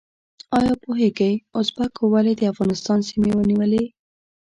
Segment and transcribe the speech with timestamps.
[0.57, 3.83] ایا پوهیږئ ازبکو ولې د افغانستان سیمې ونیولې؟